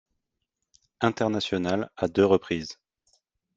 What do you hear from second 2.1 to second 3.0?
reprises.